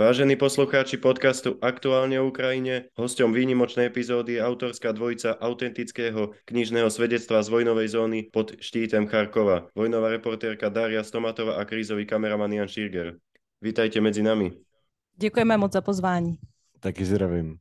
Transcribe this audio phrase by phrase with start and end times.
[0.00, 7.44] Vážení poslucháči podcastu Aktuálne o Ukrajine, hosťom výnimočnej epizódy je autorská dvojica autentického knižného svedectva
[7.44, 9.68] z vojnovej zóny pod štítem Charkova.
[9.76, 13.20] Vojnová reportérka Daria Stomatová a krízový kameraman Jan Širger.
[13.60, 14.56] Vítajte medzi nami.
[15.20, 16.40] Děkujeme moc za pozvání.
[16.80, 17.60] Taky zdravím.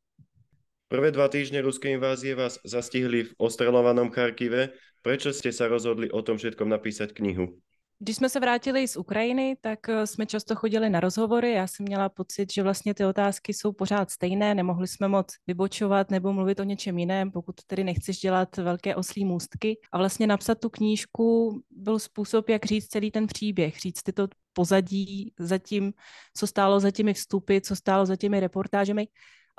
[0.88, 4.72] Prvé dva týždne ruskej invázie vás zastihli v ostrelovanom Charkive.
[5.04, 7.60] Prečo ste sa rozhodli o tom všetkom napísať knihu?
[8.02, 11.52] Když jsme se vrátili z Ukrajiny, tak eh, jsme často chodili na rozhovory.
[11.52, 16.12] Já jsem měla pocit, že vlastně ty otázky jsou pořád stejné, nemohli jsme moc vybočovat
[16.12, 19.80] nebo mluvit o něčem jiném, pokud tedy nechceš dělat velké oslí můstky.
[19.92, 24.28] A vlastně napsat tu knížku byl způsob, jak říct celý ten příběh, říct ty to
[24.54, 25.94] pozadí za tím,
[26.38, 29.08] co stálo za těmi vstupy, co stálo za těmi reportážemi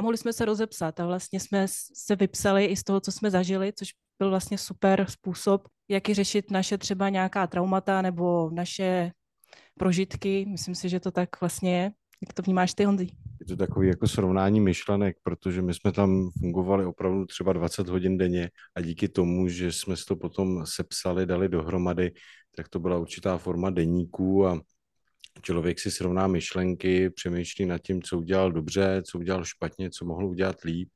[0.00, 3.30] a mohli jsme se rozepsat a vlastně jsme se vypsali i z toho, co jsme
[3.30, 9.12] zažili, což byl vlastně super způsob, jak i řešit naše třeba nějaká traumata nebo naše
[9.78, 10.46] prožitky.
[10.48, 11.92] Myslím si, že to tak vlastně je.
[12.22, 13.08] Jak to vnímáš ty, Honzi?
[13.40, 18.18] Je to takový jako srovnání myšlenek, protože my jsme tam fungovali opravdu třeba 20 hodin
[18.18, 22.12] denně a díky tomu, že jsme to potom sepsali, dali dohromady,
[22.56, 24.60] tak to byla určitá forma deníků a
[25.42, 30.26] člověk si srovná myšlenky, přemýšlí nad tím, co udělal dobře, co udělal špatně, co mohl
[30.26, 30.88] udělat líp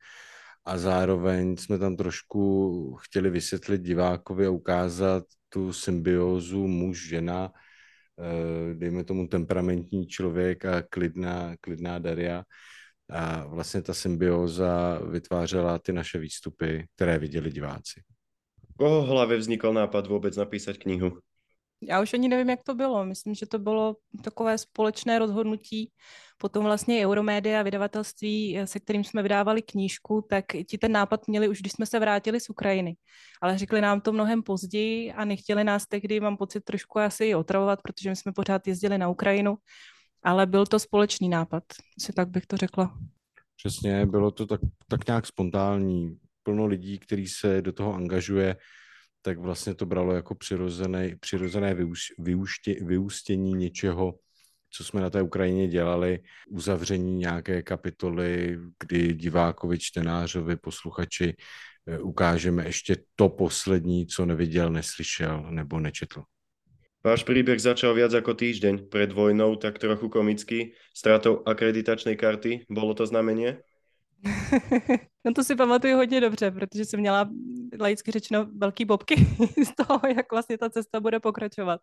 [0.64, 9.04] a zároveň jsme tam trošku chtěli vysvětlit divákovi a ukázat tu symbiózu muž-žena, eh, dejme
[9.04, 12.44] tomu temperamentní člověk a klidná, klidná Daria.
[13.10, 18.00] A vlastně ta symbióza vytvářela ty naše výstupy, které viděli diváci.
[18.78, 21.18] Koho hlavě vznikl nápad vůbec napísat knihu?
[21.88, 23.04] Já už ani nevím, jak to bylo.
[23.04, 25.90] Myslím, že to bylo takové společné rozhodnutí.
[26.38, 31.60] Potom vlastně Euromédia, vydavatelství, se kterým jsme vydávali knížku, tak ti ten nápad měli už,
[31.60, 32.96] když jsme se vrátili z Ukrajiny.
[33.42, 37.82] Ale řekli nám to mnohem později a nechtěli nás tehdy, mám pocit, trošku asi otravovat,
[37.82, 39.56] protože my jsme pořád jezdili na Ukrajinu.
[40.22, 41.62] Ale byl to společný nápad,
[42.00, 42.98] si tak bych to řekla.
[43.56, 46.18] Přesně, bylo to tak, tak nějak spontánní.
[46.42, 48.56] Plno lidí, který se do toho angažuje,
[49.24, 51.76] tak vlastně to bralo jako přirozené, přirozené
[52.18, 54.14] vyúště, vyústění něčeho,
[54.70, 61.36] co jsme na té Ukrajině dělali, uzavření nějaké kapitoly, kdy divákovi, čtenářovi, posluchači
[61.86, 66.22] eh, ukážeme ještě to poslední, co neviděl, neslyšel nebo nečetl.
[67.04, 72.64] Váš príbeh začal viac ako týždeň pred vojnou, tak trochu komicky, stratou akreditačnej karty.
[72.72, 73.60] Bolo to znamenie?
[75.24, 77.30] no to si pamatuju hodně dobře, protože jsem měla
[77.80, 79.14] laicky řečeno velký bobky
[79.64, 81.80] z toho, jak vlastně ta cesta bude pokračovat.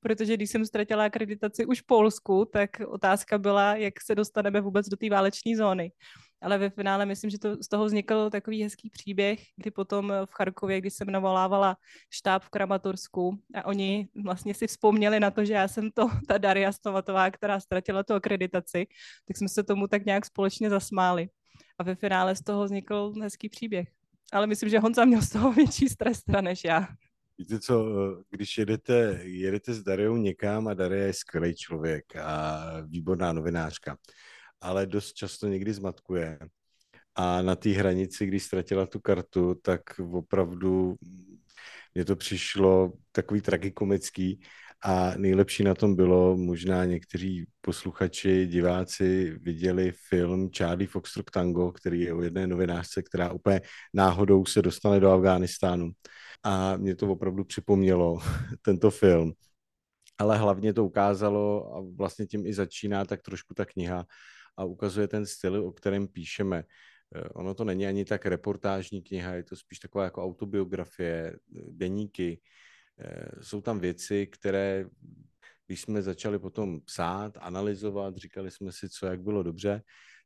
[0.00, 4.88] Protože když jsem ztratila akreditaci už v Polsku, tak otázka byla, jak se dostaneme vůbec
[4.88, 5.92] do té váleční zóny.
[6.42, 10.32] Ale ve finále myslím, že to, z toho vznikl takový hezký příběh, kdy potom v
[10.32, 11.76] Charkově, kdy jsem navolávala
[12.10, 16.38] štáb v Kramatorsku a oni vlastně si vzpomněli na to, že já jsem to, ta
[16.38, 18.86] Daria Stomatová, která ztratila tu akreditaci,
[19.28, 21.28] tak jsme se tomu tak nějak společně zasmáli
[21.78, 23.88] a ve finále z toho vznikl hezký příběh.
[24.32, 26.88] Ale myslím, že Honza měl z toho větší stres než já.
[27.38, 27.86] Víte co,
[28.30, 33.96] když jedete, jedete s Dariou někam a Daria je skvělý člověk a výborná novinářka,
[34.60, 36.38] ale dost často někdy zmatkuje.
[37.14, 39.80] A na té hranici, když ztratila tu kartu, tak
[40.12, 40.96] opravdu
[41.94, 44.40] mně to přišlo takový tragikomický,
[44.86, 52.00] a nejlepší na tom bylo, možná někteří posluchači, diváci viděli film Charlie Foxtrot Tango, který
[52.00, 53.60] je o jedné novinářce, která úplně
[53.94, 55.90] náhodou se dostane do Afghánistánu.
[56.42, 58.18] A mě to opravdu připomnělo,
[58.62, 59.32] tento film.
[60.18, 64.06] Ale hlavně to ukázalo, a vlastně tím i začíná tak trošku ta kniha,
[64.56, 66.64] a ukazuje ten styl, o kterém píšeme.
[67.16, 71.36] Eh, ono to není ani tak reportážní kniha, je to spíš taková jako autobiografie,
[71.68, 72.64] deníky, Eh,
[73.40, 74.84] jsou tam věci, které,
[75.66, 79.82] když jsme začali potom psát, analyzovat, říkali jsme si, co jak bylo dobře,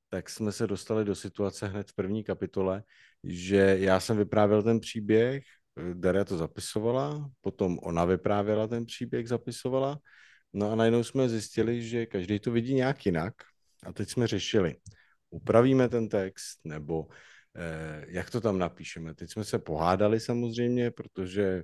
[0.08, 2.82] tak jsme se dostali do situace hned v první kapitole,
[3.24, 5.44] že já jsem vyprávěl ten příběh,
[5.78, 9.98] eh, Daria to zapisovala, potom ona vyprávěla ten příběh, zapisovala,
[10.52, 13.34] no a najednou jsme zjistili, že každý to vidí nějak jinak
[13.86, 14.76] a teď jsme řešili,
[15.30, 17.06] upravíme ten text, nebo
[17.56, 19.14] eh, jak to tam napíšeme.
[19.14, 21.62] Teď jsme se pohádali samozřejmě, protože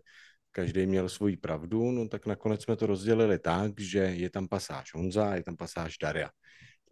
[0.54, 4.94] každý měl svoji pravdu, no tak nakonec jsme to rozdělili tak, že je tam pasáž
[4.94, 6.30] Honza a je tam pasáž Daria.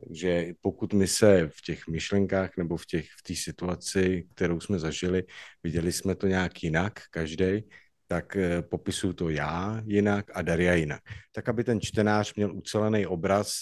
[0.00, 4.79] Takže pokud my se v těch myšlenkách nebo v těch v té situaci, kterou jsme
[4.79, 5.23] zažili,
[5.62, 7.62] viděli jsme to nějak jinak, každý,
[8.06, 11.00] tak eh, popisuju to já jinak a Daria jinak.
[11.32, 13.53] Tak, aby ten čtenář měl ucelený obraz,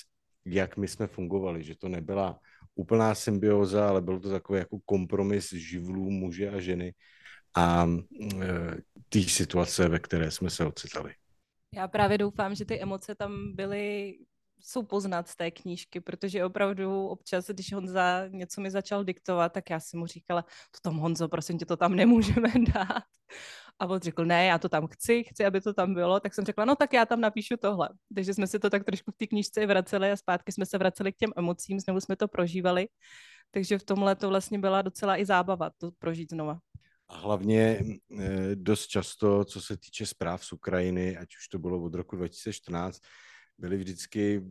[0.47, 2.39] jak my jsme fungovali, že to nebyla
[2.75, 6.93] úplná symbioza, ale byl to takový jako kompromis živlů muže a ženy,
[7.57, 8.47] a e,
[9.09, 11.15] té situace, ve které jsme se ocitali.
[11.75, 14.15] Já právě doufám, že ty emoce tam byly
[14.63, 19.71] jsou poznat z té knížky, protože opravdu občas, když Honza něco mi začal diktovat, tak
[19.71, 23.05] já jsem mu říkala, to tam Honzo, prosím tě, to tam nemůžeme dát.
[23.79, 26.21] A on řekl, ne, já to tam chci, chci, aby to tam bylo.
[26.21, 27.89] Tak jsem řekla, no tak já tam napíšu tohle.
[28.15, 31.13] Takže jsme si to tak trošku v té knížce vraceli a zpátky jsme se vraceli
[31.13, 32.89] k těm emocím, znovu jsme to prožívali.
[33.51, 36.59] Takže v tomhle to vlastně byla docela i zábava to prožít znova.
[37.11, 37.85] A hlavně
[38.19, 42.17] eh, dost často, co se týče zpráv z Ukrajiny, ať už to bylo od roku
[42.17, 43.01] 2014,
[43.59, 44.43] byly vždycky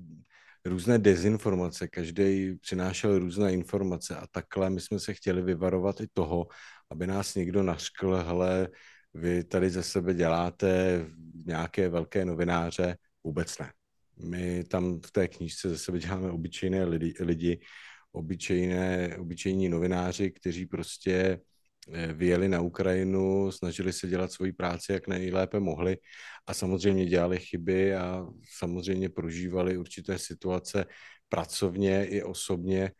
[0.65, 4.15] různé dezinformace, každý přinášel různé informace.
[4.15, 6.47] A takhle my jsme se chtěli vyvarovat i toho,
[6.91, 8.67] aby nás někdo nařkl, hele,
[9.13, 11.05] vy tady ze sebe děláte
[11.45, 13.73] nějaké velké novináře, vůbec ne.
[14.25, 17.59] My tam v té knížce ze sebe děláme obyčejné lidi, lidi
[18.11, 21.39] obyčejné, obyčejní novináři, kteří prostě
[22.13, 25.97] vyjeli na Ukrajinu, snažili se dělat svoji práci, jak nejlépe mohli
[26.47, 28.25] a samozřejmě dělali chyby a
[28.57, 30.85] samozřejmě prožívali určité situace
[31.29, 32.91] pracovně i osobně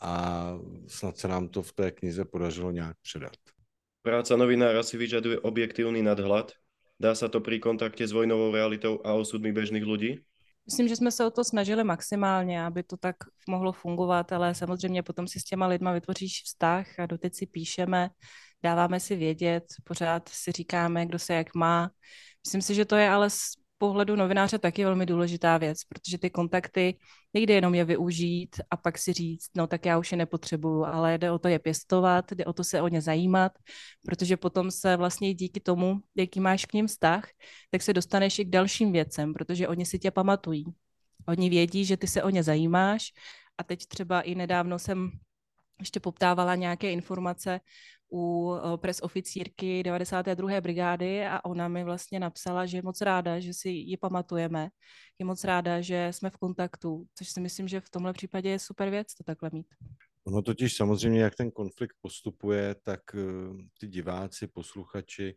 [0.00, 0.54] a
[0.88, 3.36] snad se nám to v té knize podařilo nějak předat.
[4.02, 6.54] Práca novinára si vyžaduje objektívny nadhľad.
[6.98, 10.22] Dá sa to pri kontakte s vojnovou realitou a osudmi bežných ľudí?
[10.70, 13.16] Myslím, že jsme se o to snažili maximálně, aby to tak
[13.48, 18.10] mohlo fungovat, ale samozřejmě potom si s těma lidma vytvoříš vztah a doteď si píšeme,
[18.62, 21.90] dáváme si vědět, pořád si říkáme, kdo se jak má.
[22.46, 23.28] Myslím si, že to je ale
[23.78, 26.98] pohledu novináře taky velmi důležitá věc, protože ty kontakty
[27.34, 31.18] nejde jenom je využít a pak si říct, no tak já už je nepotřebuju, ale
[31.18, 33.52] jde o to je pěstovat, jde o to se o ně zajímat,
[34.06, 37.24] protože potom se vlastně díky tomu, jaký máš k ním vztah,
[37.70, 40.64] tak se dostaneš i k dalším věcem, protože oni si tě pamatují.
[41.26, 43.12] Oni vědí, že ty se o ně zajímáš
[43.58, 45.10] a teď třeba i nedávno jsem
[45.78, 47.60] ještě poptávala nějaké informace
[48.12, 50.60] u eh, pres oficírky 92.
[50.60, 54.68] brigády a ona mi vlastně napsala, že je moc ráda, že si ji pamatujeme,
[55.18, 58.58] je moc ráda, že jsme v kontaktu, což si myslím, že v tomhle případě je
[58.58, 59.66] super věc to takhle mít.
[60.24, 63.18] Ono totiž samozřejmě, jak ten konflikt postupuje, tak eh,
[63.80, 65.34] ty diváci, posluchači,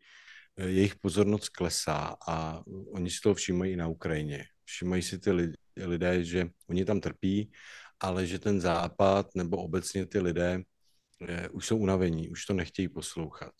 [0.57, 4.45] eh, jejich pozornost klesá a oni si to všímají i na Ukrajině.
[4.65, 5.31] Všimají si ty
[5.77, 7.51] lidé, že oni tam trpí,
[7.99, 10.63] ale že ten západ nebo obecně ty lidé
[11.51, 13.51] už jsou unavení, už to nechtějí poslouchat.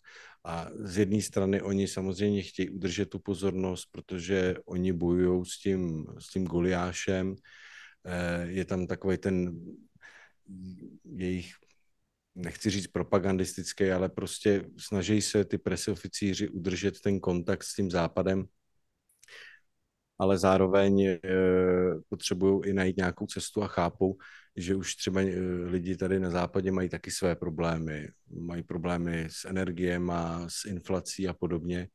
[0.44, 6.06] A z jedné strany oni samozřejmě chtějí udržet tu pozornost, protože oni bojují s tím,
[6.18, 7.34] s tím Goliášem.
[8.06, 9.60] Eh, je tam takový ten
[11.04, 11.52] jejich,
[12.34, 18.46] nechci říct propagandistický, ale prostě snaží se ty presoficíři udržet ten kontakt s tím západem,
[20.22, 21.18] ale zároveň e,
[22.08, 24.16] potřebují i najít nějakou cestu a chápou,
[24.56, 25.34] že už třeba eh,
[25.64, 28.08] lidi tady na západě mají taky své problémy.
[28.30, 31.88] Mají problémy s energiema, s inflací a podobně.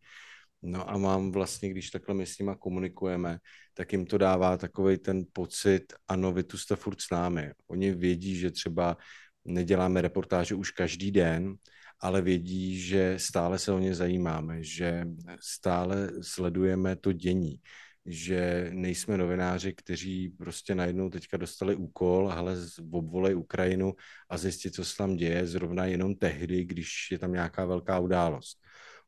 [0.62, 3.40] No a mám vlastně, když takhle my s nima komunikujeme,
[3.74, 7.52] tak jim to dává takový ten pocit, ano, vy tu jste furt s námi.
[7.68, 8.98] Oni vědí, že třeba
[9.46, 11.56] neděláme reportáže už každý den,
[12.00, 15.06] ale vědí, že stále se o ně zajímáme, že
[15.40, 17.62] stále sledujeme to dění,
[18.08, 22.56] že nejsme novináři, kteří prostě najednou teďka dostali úkol, ale
[22.92, 23.94] obvolej Ukrajinu
[24.30, 28.58] a zjistit, co se tam děje, zrovna jenom tehdy, když je tam nějaká velká událost.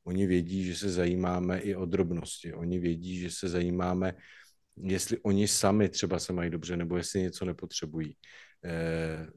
[0.04, 2.54] Oni vědí, že se zajímáme i o drobnosti.
[2.54, 4.14] Oni vědí, že se zajímáme,
[4.84, 8.16] jestli oni sami třeba se mají dobře, nebo jestli něco nepotřebují.
[8.66, 9.28] E,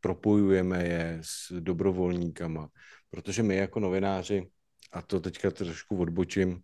[0.00, 2.68] propojujeme je s dobrovolníkama,
[3.10, 4.50] protože my jako novináři,
[4.92, 6.62] a to teďka trošku odbočím,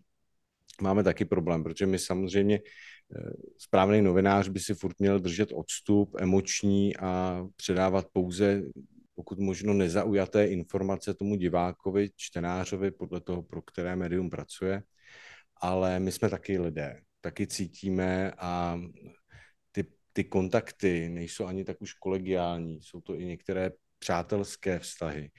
[0.80, 6.16] máme taky problém, protože my samozřejmě eh, správný novinář by si furt měl držet odstup
[6.20, 8.62] emoční a předávat pouze
[9.16, 14.82] pokud možno nezaujaté informace tomu divákovi, čtenářovi, podle toho, pro které médium pracuje.
[15.56, 18.80] Ale my jsme taky lidé, taky cítíme a
[19.72, 25.30] ty, ty kontakty nejsou ani tak už kolegiální, jsou to i některé přátelské vztahy.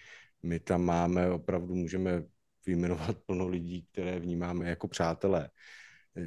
[0.44, 2.24] My tam máme, opravdu můžeme
[2.68, 5.50] vyjmenovat plno lidí, které vnímáme jako přátelé.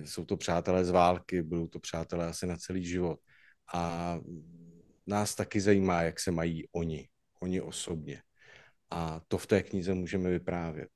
[0.04, 3.18] Jsou to přátelé z války, budou to přátelé asi na celý život.
[3.75, 4.18] A
[5.06, 7.09] nás taky zajímá, jak se mají oni,
[7.40, 8.23] oni osobně.
[8.90, 10.90] A to v té knize můžeme vyprávět.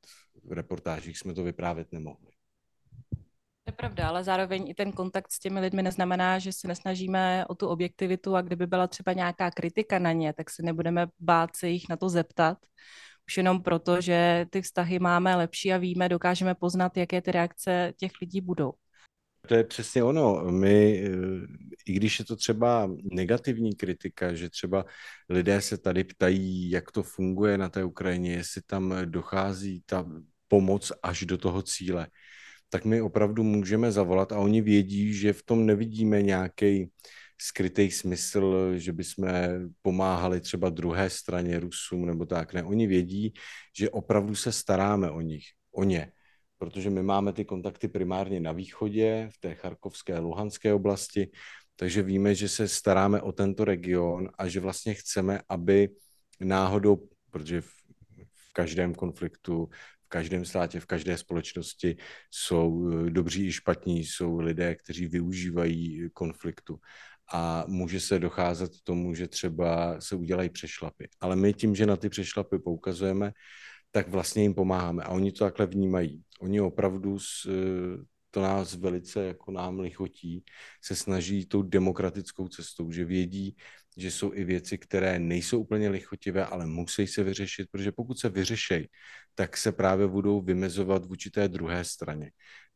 [0.45, 2.31] V reportážích jsme to vyprávět nemohli.
[3.65, 7.47] To je pravda, ale zároveň i ten kontakt s těmi lidmi neznamená, že se nesnažíme
[7.47, 11.57] o tu objektivitu a kdyby byla třeba nějaká kritika na ně, tak se nebudeme bát
[11.57, 12.59] se jich na to zeptat,
[13.29, 17.93] už jenom proto, že ty vztahy máme lepší a víme, dokážeme poznat, jaké ty reakce
[17.97, 18.73] těch lidí budou.
[19.49, 20.45] To je přesně ono.
[20.51, 21.05] My,
[21.87, 24.85] i když je to třeba negativní kritika, že třeba
[25.29, 30.07] lidé se tady ptají, jak to funguje na té Ukrajině, jestli tam dochází ta
[30.49, 32.07] pomoc až do toho cíle,
[32.69, 36.91] tak my opravdu můžeme zavolat a oni vědí, že v tom nevidíme nějaký
[37.39, 39.29] skrytý smysl, že bychom
[39.83, 42.55] pomáhali třeba druhé straně Rusům nebo tak.
[42.55, 43.33] Ne, oni vědí,
[43.79, 46.13] že opravdu se staráme o nich, o ně
[46.65, 51.31] protože my máme ty kontakty primárně na východě, v té charkovské, luhanské oblasti,
[51.77, 55.89] takže víme, že se staráme o tento region a že vlastně chceme, aby
[56.41, 57.69] náhodou, protože v,
[58.33, 59.69] v každém konfliktu,
[60.05, 61.97] v každém státě, v každé společnosti
[62.31, 66.79] jsou eh, dobří i špatní, jsou lidé, kteří využívají konfliktu
[67.33, 71.09] a může se docházet k tomu, že třeba se udělají přešlapy.
[71.21, 73.33] Ale my tím, že na ty přešlapy poukazujeme,
[73.91, 76.23] tak vlastně jim pomáháme a oni to takhle vnímají.
[76.41, 77.47] Oni opravdu s,
[78.31, 80.45] to nás velice jako nám lichotí,
[80.83, 83.57] se snaží tou demokratickou cestou, že vědí,
[83.97, 88.29] že jsou i věci, které nejsou úplně lichotivé, ale musí se vyřešit, protože pokud se
[88.29, 88.89] vyřešejí,
[89.35, 92.31] tak se právě budou vymezovat vůči té druhé straně,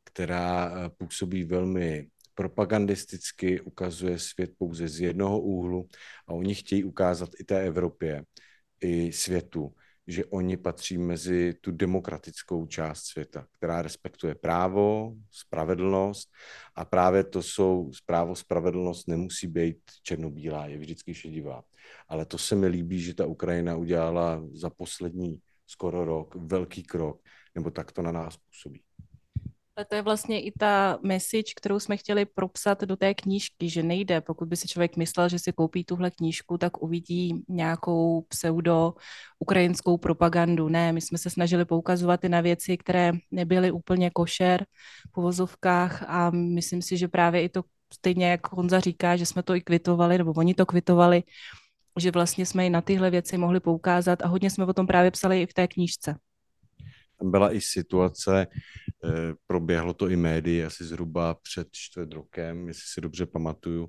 [0.05, 2.09] která eh, působí velmi
[2.39, 5.89] propagandisticky, ukazuje svět pouze z jednoho úhlu
[6.29, 8.25] a oni chtějí ukázat i té Evropě,
[8.81, 9.75] i světu,
[10.07, 16.31] že oni patří mezi tu demokratickou část světa, která respektuje právo, spravedlnost
[16.75, 21.63] a právě to jsou, právo, spravedlnost nemusí být černobílá, je vždycky šedivá.
[22.09, 27.21] Ale to se mi líbí, že ta Ukrajina udělala za poslední skoro rok velký krok,
[27.55, 28.83] nebo tak to na nás působí.
[29.79, 33.83] Ale to je vlastně i ta message, kterou jsme chtěli propsat do té knížky, že
[33.83, 38.95] nejde, pokud by si člověk myslel, že si koupí tuhle knížku, tak uvidí nějakou pseudo
[39.39, 40.69] ukrajinskou propagandu.
[40.69, 44.67] Ne, my jsme se snažili poukazovat i na věci, které nebyly úplně košer
[45.09, 47.63] v povozovkách a myslím si, že právě i to
[47.95, 51.23] stejně, jak Honza říká, že jsme to i kvitovali, nebo oni to kvitovali,
[51.99, 55.11] že vlastně jsme i na tyhle věci mohli poukázat a hodně jsme o tom právě
[55.11, 56.17] psali i v té knížce.
[57.19, 58.47] Tam byla i situace,
[59.05, 63.89] eh, proběhlo to i médii asi zhruba před čtvrt rokem, jestli si dobře pamatuju,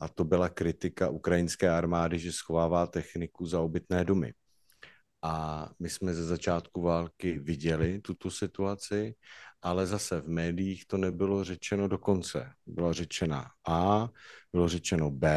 [0.00, 4.32] a to byla kritika ukrajinské armády, že schovává techniku za obytné domy.
[5.26, 9.14] A my jsme ze začátku války viděli tuto situaci
[9.66, 12.52] ale zase v médiích to nebylo řečeno do konce.
[12.66, 14.08] Bylo řečena A,
[14.52, 15.28] bylo řečeno B,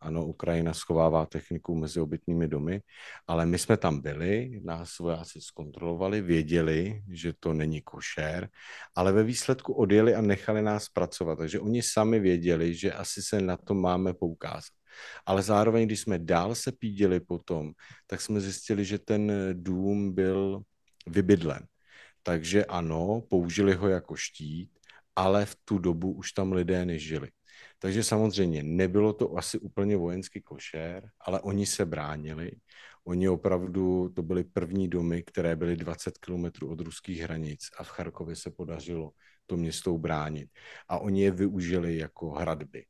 [0.00, 2.82] ano, Ukrajina schovává techniku mezi obytnými domy,
[3.26, 8.48] ale my jsme tam byli, nás vojáci zkontrolovali, věděli, že to není košer,
[8.94, 13.40] ale ve výsledku odjeli a nechali nás pracovat, takže oni sami věděli, že asi se
[13.40, 14.81] na to máme poukázat.
[15.26, 17.72] Ale zároveň, když jsme dál se pídili potom,
[18.06, 20.62] tak jsme zjistili, že ten dům byl
[21.06, 21.66] vybydlen.
[22.22, 24.70] Takže ano, použili ho jako štít,
[25.16, 27.28] ale v tu dobu už tam lidé nežili.
[27.78, 32.50] Takže samozřejmě nebylo to asi úplně vojenský košer, ale oni se bránili.
[33.04, 37.88] Oni opravdu, to byly první domy, které byly 20 kilometrů od ruských hranic a v
[37.88, 39.10] Charkově se podařilo
[39.46, 40.50] to město bránit.
[40.88, 42.84] A oni je využili jako hradby.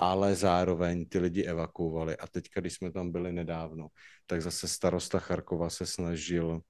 [0.00, 2.16] Ale zároveň ty lidi evakuovali.
[2.16, 3.88] A teď, když jsme tam byli nedávno,
[4.26, 6.62] tak zase starosta Charkova se snažil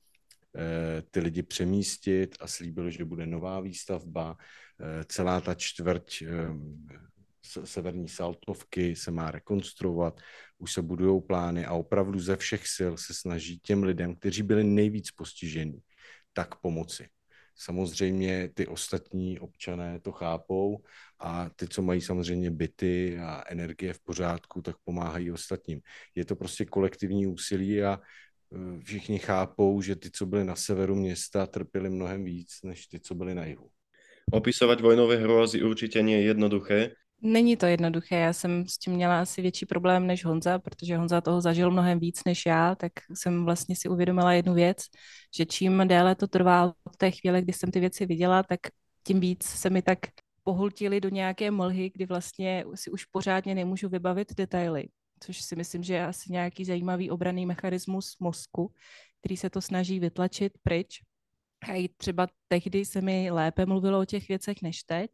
[0.57, 4.37] Eh, ty lidi přemístit a slíbil, že bude nová výstavba.
[4.81, 6.29] Eh, celá ta čtvrť eh,
[7.65, 10.21] severní Saltovky se má rekonstruovat,
[10.59, 14.65] už se budují plány a opravdu ze všech sil se snaží těm lidem, kteří byli
[14.65, 15.83] nejvíc postiženi,
[16.33, 17.09] tak pomoci.
[17.61, 20.79] Samozřejmě ty ostatní občané to chápou
[21.19, 25.81] a ty, co mají samozřejmě byty a energie v pořádku, tak pomáhají ostatním.
[26.15, 28.01] Je to prostě kolektivní úsilí a
[28.51, 33.01] Eh, všichni chápou, že ty, co byli na severu města, trpěli mnohem víc, než ty,
[33.01, 33.71] co byli na jihu.
[34.33, 36.95] Opisovat vojnové hrôzy určitě nie je jednoduché.
[37.23, 41.21] Není to jednoduché, já jsem s tím měla asi větší problém než Honza, protože Honza
[41.21, 44.77] toho zažil mnohem víc než já, tak jsem vlastně si uvědomila jednu věc,
[45.37, 48.61] že čím déle to trvá od té chvíle, kdy jsem ty věci viděla, tak
[49.07, 49.99] tím víc se mi tak
[50.43, 54.89] pohultili do nějaké mlhy, kdy vlastně si už pořádně nemůžu vybavit detaily
[55.21, 58.75] což si myslím, že je asi nějaký zajímavý obraný mechanismus mozku,
[59.21, 61.01] který se to snaží vytlačit pryč.
[61.69, 65.11] A i třeba tehdy se mi lépe mluvilo o těch věcech než teď.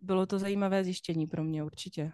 [0.00, 2.12] Bylo to zajímavé zjištění pro mě určitě.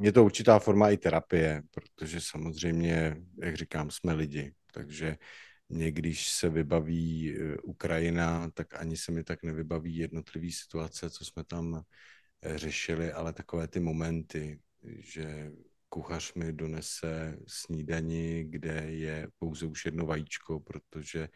[0.00, 5.16] Je to určitá forma i terapie, protože samozřejmě, jak říkám, jsme lidi, takže
[5.68, 11.24] mě, když se vybaví e, Ukrajina, tak ani se mi tak nevybaví jednotlivé situace, co
[11.24, 11.82] jsme tam
[12.42, 14.60] e, řešili, ale takové ty momenty,
[14.98, 15.52] že
[15.88, 21.28] kuchař mi donese snídani, kde je pouze už jedno vajíčko, protože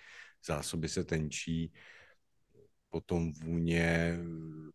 [0.47, 1.73] zásoby se tenčí,
[2.91, 4.19] potom vůně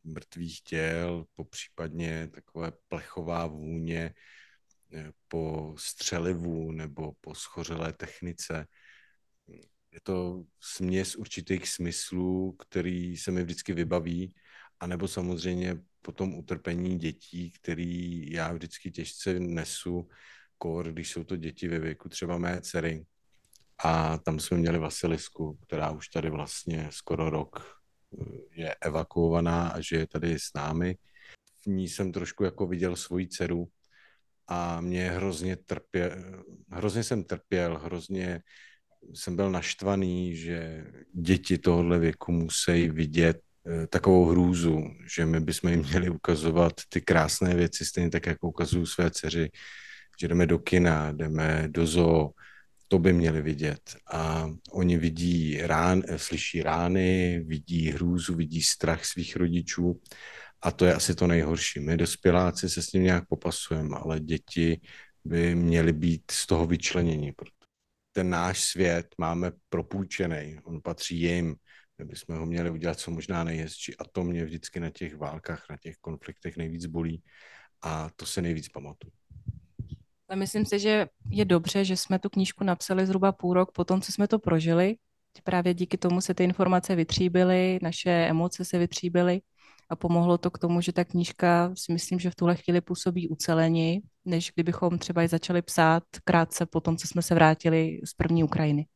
[0.04, 4.14] mrtvých těl, po případně takové plechová vůně
[4.94, 8.68] eh, po střelivu nebo po schořelé technice.
[9.92, 14.34] Je to směs určitých smyslů, který se mi vždycky vybaví,
[14.80, 20.10] anebo samozřejmě po tom utrpení dětí, který já vždycky těžce nesu,
[20.58, 23.06] kor, když jsou to děti ve věku třeba mé dcery.
[23.84, 27.85] A tam jsme měli Vasilisku, která už tady vlastně skoro rok eh,
[28.52, 30.98] je evakuovaná a že je tady s námi.
[31.64, 33.68] V ní jsem trošku jako viděl svoji dceru
[34.48, 36.12] a mě hrozně trpěl,
[36.72, 38.42] hrozně jsem trpěl, hrozně
[39.14, 44.84] jsem byl naštvaný, že děti tohohle věku musí vidět eh, takovou hrůzu,
[45.16, 49.50] že my bychom jim měli ukazovat ty krásné věci, stejně tak, jako ukazují své dceři,
[50.22, 52.30] že jdeme do kina, jdeme do zoo,
[52.88, 53.96] to by měli vidět.
[54.12, 60.02] A oni vidí rán, slyší rány, vidí hrůzu, vidí strach svých rodičů
[60.62, 61.80] a to je asi to nejhorší.
[61.80, 64.82] My dospěláci se s tím nějak popasujeme, ale děti
[65.26, 67.34] by měly být z toho vyčlenění,
[68.12, 71.56] ten náš svět máme propůjčený, on patří jim,
[71.98, 75.66] my bychom ho měli udělat co možná nejhezčí a to mě vždycky na těch válkách,
[75.70, 77.24] na těch konfliktech nejvíc bolí
[77.82, 79.12] a to se nejvíc pamatuju.
[80.30, 83.84] Ale myslím si, že je dobře, že jsme tu knížku napsali zhruba půl rok po
[83.84, 84.96] tom, co jsme to prožili.
[85.44, 89.42] Právě díky tomu se ty informace vytříbily, naše emoce se vytříbily
[89.90, 93.28] a pomohlo to k tomu, že ta knížka si myslím, že v tuhle chvíli působí
[93.28, 98.14] ucelení, než kdybychom třeba i začali psát krátce po tom, co jsme se vrátili z
[98.14, 98.88] první Ukrajiny.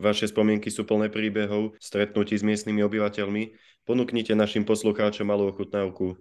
[0.00, 3.52] Vaše spomienky sú plné príbehov, stretnutí s miestnymi obyvateľmi.
[3.84, 6.16] Ponúknite našim poslucháčom malou ochutnávku.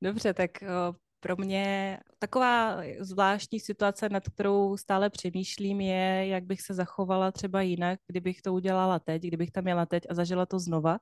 [0.00, 0.50] Dobře, tak
[1.20, 7.62] pro mě taková zvláštní situace, nad kterou stále přemýšlím, je, jak bych se zachovala třeba
[7.62, 10.98] jinak, kdybych to udělala teď, kdybych tam jela teď a zažila to znova.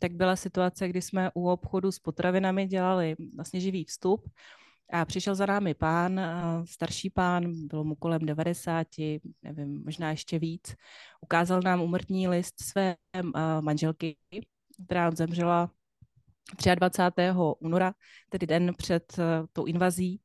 [0.00, 4.30] Tak byla situace, kdy jsme u obchodu s potravinami dělali vlastně živý vstup
[4.92, 6.20] a přišel za námi pán,
[6.64, 8.86] starší pán, bylo mu kolem 90,
[9.42, 10.74] nevím, možná ještě víc.
[11.20, 12.96] Ukázal nám umrtní list své
[13.60, 14.16] manželky,
[14.84, 15.70] která zemřela
[16.74, 17.22] 23.
[17.58, 17.94] února,
[18.30, 20.20] tedy den před uh, tou invazí.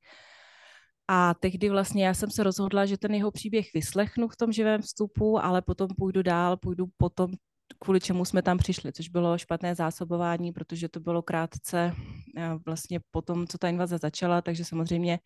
[1.12, 4.82] A tehdy vlastně já jsem se rozhodla, že ten jeho příběh vyslechnu v tom živém
[4.82, 7.32] vstupu, ale potom půjdu dál, půjdu potom,
[7.80, 11.94] kvůli čemu jsme tam přišli, což bylo špatné zásobování, protože to bylo krátce
[12.38, 15.20] eh, vlastně po tom, co ta invaze začala, takže samozřejmě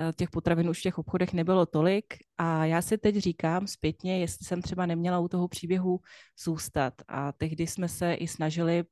[0.00, 2.04] eh, těch potravin už v těch obchodech nebylo tolik.
[2.38, 6.00] A já si teď říkám zpětně, jestli jsem třeba neměla u toho příběhu
[6.44, 6.94] zůstat.
[7.08, 8.84] A tehdy jsme se i snažili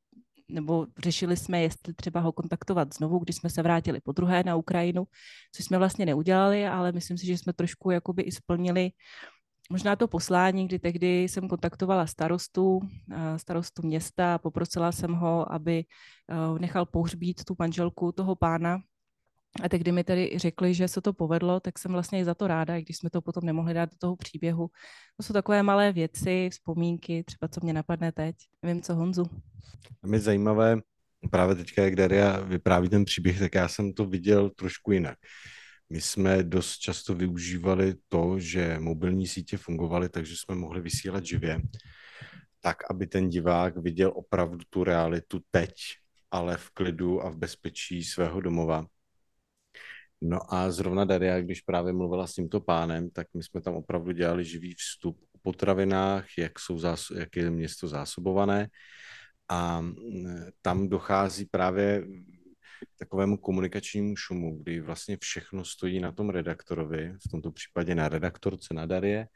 [0.48, 4.56] nebo řešili jsme, jestli třeba ho kontaktovat znovu, když jsme se vrátili po druhé na
[4.56, 5.04] Ukrajinu,
[5.52, 8.90] což jsme vlastně neudělali, ale myslím si, že jsme trošku jakoby i splnili
[9.70, 12.80] možná to poslání, kdy tehdy jsem kontaktovala starostu,
[13.12, 15.84] eh, starostu města a poprosila jsem ho, aby
[16.30, 18.78] eh, nechal pohřbít tu manželku toho pána,
[19.62, 22.34] a teď, kdy mi tedy řekli, že se to povedlo, tak jsem vlastně i za
[22.34, 24.68] to ráda, i když jsme to potom nemohli dát do toho příběhu.
[25.16, 28.36] To jsou takové malé věci, vzpomínky, třeba co mě napadne teď.
[28.62, 29.24] Nevím, co Honzu.
[30.02, 30.78] A mi zajímavé,
[31.30, 35.18] právě teďka, jak Daria vypráví ten příběh, tak já jsem to viděl trošku jinak.
[35.90, 41.60] My jsme dost často využívali to, že mobilní sítě fungovaly, takže jsme mohli vysílat živě,
[42.60, 45.72] tak, aby ten divák viděl opravdu tu realitu teď,
[46.30, 48.86] ale v klidu a v bezpečí svého domova
[50.20, 54.12] No a zrovna Daria, když právě mluvila s tímto pánem, tak my jsme tam opravdu
[54.12, 58.68] dělali živý vstup o potravinách, jak, jsou zás- jak je město zásobované.
[59.48, 59.84] A
[60.62, 62.06] tam dochází právě
[62.98, 68.74] takovému komunikačnímu šumu, kdy vlastně všechno stojí na tom redaktorovi, v tomto případě na redaktorce
[68.74, 69.28] na Darie,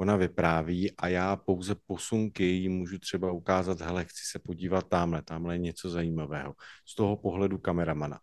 [0.00, 5.22] ona vypráví a já pouze posunky jí můžu třeba ukázat, hele, chci se podívat tamhle,
[5.22, 6.54] tamhle je něco zajímavého,
[6.88, 8.18] z toho pohledu kameramana.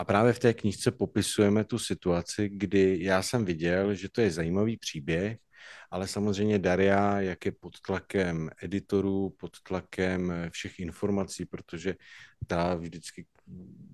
[0.00, 4.30] A právě v té knížce popisujeme tu situaci, kdy já jsem viděl, že to je
[4.30, 5.38] zajímavý příběh,
[5.90, 11.94] ale samozřejmě Daria, jak je pod tlakem editorů, pod tlakem všech informací, protože
[12.46, 13.26] ta vždycky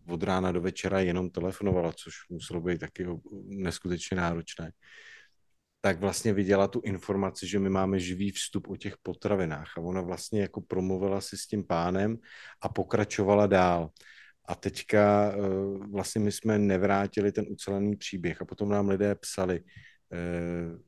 [0.09, 3.07] od rána do večera jenom telefonovala, což muselo být taky
[3.45, 4.73] neskutečně náročné,
[5.81, 10.01] tak vlastně viděla tu informaci, že my máme živý vstup o těch potravinách a ona
[10.01, 12.17] vlastně jako promluvila si s tím pánem
[12.63, 13.91] a pokračovala dál.
[14.49, 15.39] A teďka eh,
[15.91, 19.61] vlastně my jsme nevrátili ten ucelený příběh a potom nám lidé psali,
[20.13, 20.79] eh,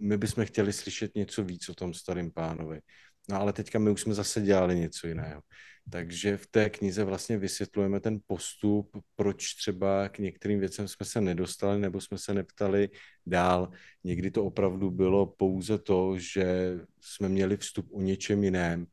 [0.00, 2.80] my bychom chtěli slyšet něco víc o tom starém pánovi.
[3.28, 5.42] No ale teďka my už jsme zase dělali něco jiného.
[5.90, 11.20] Takže v té knize vlastně vysvětlujeme ten postup, proč třeba k některým věcem jsme se
[11.20, 12.88] nedostali nebo jsme se neptali
[13.26, 13.70] dál.
[14.04, 18.86] Někdy to opravdu bylo pouze to, že jsme měli vstup o něčem jiném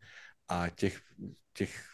[0.47, 1.01] a těch,
[1.53, 1.92] těch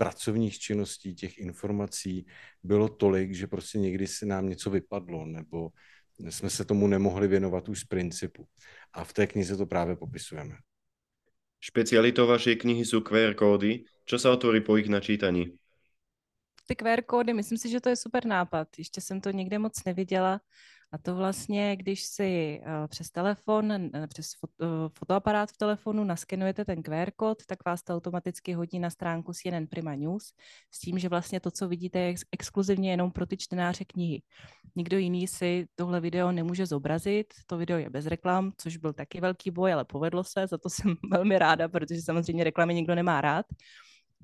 [0.00, 2.26] pracovních činností, těch informací
[2.62, 5.70] bylo tolik, že prostě někdy si nám něco vypadlo, nebo
[6.18, 8.46] jsme se tomu nemohli věnovat už z principu.
[8.92, 10.56] A v té knize to právě popisujeme.
[11.60, 13.84] Špecialitou vašej knihy sú QR kódy.
[14.08, 15.60] Čo sa otvorí po ich načítaní?
[16.70, 18.68] ty QR kódy, myslím si, že to je super nápad.
[18.78, 20.40] Ještě jsem to nikde moc neviděla.
[20.92, 26.82] A to vlastně, když si uh, přes telefon, přes uh, fotoaparát v telefonu naskenujete ten
[26.82, 30.32] QR kód, tak vás to automaticky hodí na stránku CNN Prima News
[30.70, 34.22] s tím, že vlastně to, co vidíte, je ex- exkluzivně jenom pro ty čtenáře knihy.
[34.76, 39.20] Nikdo jiný si tohle video nemůže zobrazit, to video je bez reklam, což byl taky
[39.20, 43.20] velký boj, ale povedlo se, za to jsem velmi ráda, protože samozřejmě reklamy nikdo nemá
[43.20, 43.46] rád.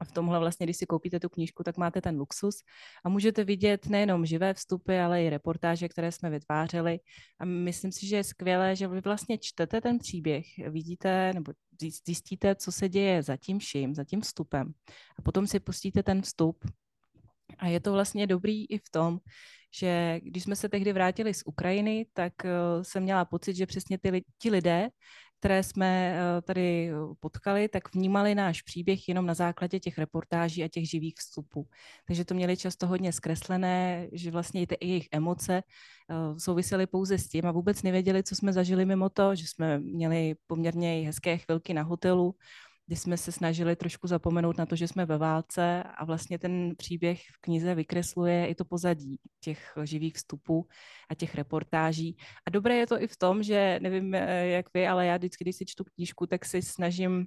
[0.01, 2.63] A v tomhle vlastně, když si koupíte tu knížku, tak máte ten luxus
[3.05, 6.99] a můžete vidět nejenom živé vstupy, ale i reportáže, které jsme vytvářeli.
[7.39, 11.53] A myslím si, že je skvělé, že vy vlastně čtete ten příběh, vidíte nebo
[12.07, 14.73] zjistíte, co se děje za tím vším, za tím vstupem.
[15.19, 16.65] A potom si pustíte ten vstup.
[17.59, 19.19] A je to vlastně dobrý i v tom,
[19.79, 23.99] že když jsme se tehdy vrátili z Ukrajiny, tak uh, jsem měla pocit, že přesně
[23.99, 24.89] ty, ti lidé,
[25.39, 30.69] které jsme uh, tady potkali, tak vnímali náš příběh jenom na základě těch reportáží a
[30.69, 31.69] těch živých vstupů.
[32.07, 37.19] Takže to měli často hodně zkreslené, že vlastně i ty jejich emoce uh, souvisely pouze
[37.19, 41.39] s tím a vůbec nevěděli, co jsme zažili mimo to, že jsme měli poměrně hezké
[41.39, 42.35] chvilky na hotelu,
[42.87, 46.75] kdy jsme se snažili trošku zapomenout na to, že jsme ve válce a vlastně ten
[46.77, 50.69] příběh v knize vykresluje i to pozadí těch živých vstupů
[51.09, 52.17] a těch reportáží.
[52.47, 55.45] A dobré je to i v tom, že nevím, eh, jak vy, ale já vždycky,
[55.45, 57.27] když si čtu knížku, tak si snažím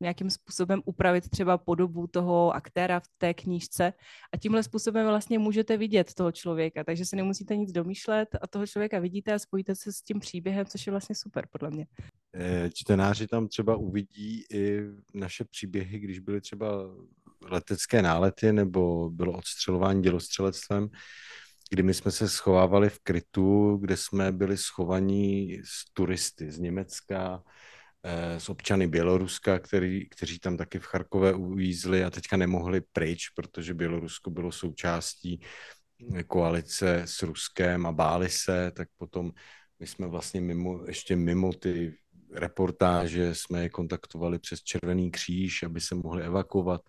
[0.00, 3.92] nějakým způsobem upravit třeba podobu toho aktéra v té knížce
[4.32, 8.66] a tímhle způsobem vlastně můžete vidět toho člověka, takže si nemusíte nic domýšlet a toho
[8.66, 11.86] člověka vidíte a spojíte se s tím příběhem, což je vlastně super podle mě.
[12.34, 14.80] Eh, čtenáři tam třeba uvidí i
[15.14, 16.66] naše příběhy, když byly třeba
[17.42, 20.88] letecké nálety nebo bylo odstřelování dělostřelectvem,
[21.70, 27.42] kdy my jsme se schovávali v krytu, kde jsme byli schovaní s turisty z Německa,
[28.02, 33.28] eh, s občany Běloruska, který, kteří tam taky v Charkové uvízli a teďka nemohli pryč,
[33.28, 35.40] protože Bělorusko bylo součástí
[36.26, 39.32] koalice s Ruskem a báli se, tak potom
[39.80, 41.96] my jsme vlastně mimo, ještě mimo ty
[42.32, 46.80] reportáže jsme je kontaktovali přes Červený kříž, aby se mohli evakuovat.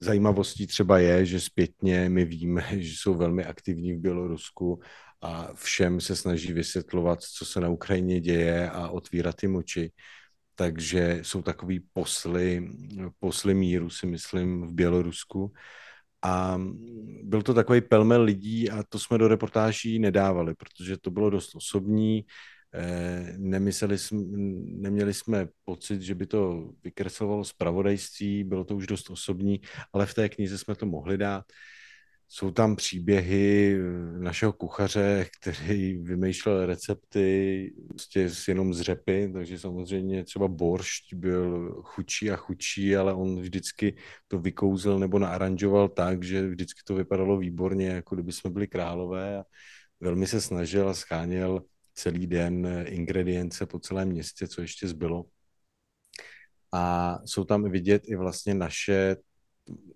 [0.00, 4.80] Zajímavostí třeba je, že zpětně my víme, že jsou velmi aktivní v Bělorusku
[5.20, 9.92] a všem se snaží vysvětlovat, co se na Ukrajině děje a otvírat ty moči.
[10.54, 12.68] Takže jsou takový posly,
[13.18, 15.52] posly míru, si myslím, v Bělorusku.
[16.24, 16.60] A
[17.22, 21.54] byl to takový pelmel lidí a to jsme do reportáží nedávali, protože to bylo dost
[21.54, 22.24] osobní.
[22.74, 24.20] Eh, nemysleli jsme,
[24.64, 29.60] neměli jsme pocit, že by to vykreslovalo zpravodajství, bylo to už dost osobní,
[29.92, 31.44] ale v té knize jsme to mohli dát.
[32.28, 40.24] Jsou tam příběhy eh, našeho kuchaře, který vymýšlel recepty prostě jenom z řepy, takže samozřejmě
[40.24, 43.96] třeba boršť byl chudší a chudší, ale on vždycky
[44.28, 49.38] to vykouzl nebo naaranžoval tak, že vždycky to vypadalo výborně, jako kdyby jsme byli králové
[49.38, 49.44] a
[50.00, 51.62] velmi se snažil a scháněl
[51.98, 55.24] celý den eh, ingredience po celém městě, co ještě zbylo.
[56.72, 59.16] A jsou tam vidět i vlastně naše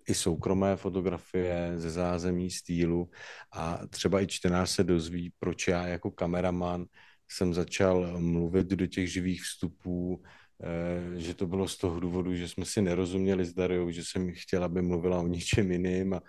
[0.07, 3.09] i soukromé fotografie ze zázemí stylu
[3.53, 6.85] a třeba i čtenář se dozví, proč já jako kameraman
[7.29, 10.21] jsem začal mluvit do těch živých vstupů,
[10.63, 14.31] eh, že to bylo z toho důvodu, že jsme si nerozuměli s Dariou, že jsem
[14.35, 16.21] chtěla, aby mluvila o ničem jiným a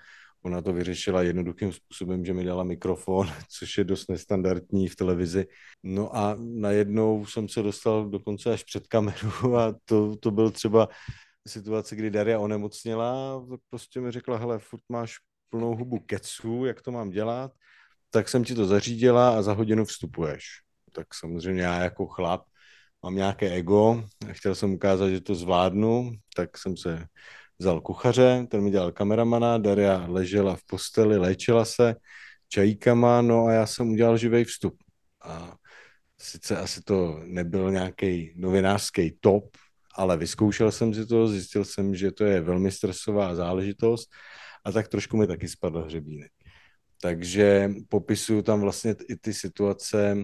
[0.45, 5.47] Ona to vyřešila jednoduchým způsobem, že mi dala mikrofon, což je dost nestandardní v televizi.
[5.83, 10.89] No a najednou jsem se dostal dokonce až před kameru a to, to byl třeba
[11.49, 15.15] situace, kdy Daria onemocněla, prostě mi řekla, hele, furt máš
[15.51, 17.53] plnou hubu keců, jak to mám dělat,
[18.11, 20.45] tak jsem ti to zařídila a za hodinu vstupuješ.
[20.93, 22.45] Tak samozřejmě já jako chlap
[23.03, 27.07] mám nějaké ego, chtěl jsem ukázat, že to zvládnu, tak jsem se
[27.59, 31.95] vzal kuchaře, ten mi dělal kameramana, Daria ležela v posteli, léčila se
[32.49, 34.77] čajíkama, no a já jsem udělal živý vstup.
[35.23, 35.55] A
[36.19, 39.57] sice asi to nebyl nějaký novinářský top,
[39.95, 44.11] ale vyzkoušel jsem si to, zjistil jsem, že to je velmi stresová záležitost
[44.65, 46.33] a tak trošku mi taky spadl hřebínek.
[47.01, 50.17] Takže popisuju tam vlastně i ty situace,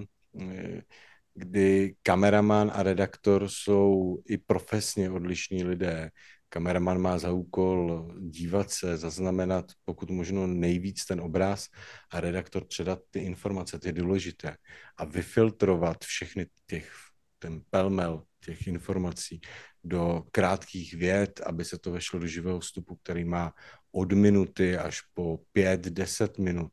[1.34, 6.10] kdy kameraman a redaktor jsou i profesně odlišní lidé,
[6.52, 11.66] Kameraman má za úkol dívat se, zaznamenat pokud možno nejvíc ten obraz
[12.10, 14.56] a redaktor předat ty informace, ty důležité
[14.96, 16.92] a vyfiltrovat všechny těch,
[17.38, 19.40] ten pelmel těch informací
[19.84, 23.52] do krátkých vět, aby se to vešlo do živého vstupu, který má
[23.92, 26.72] od minuty až po pět, deset minut,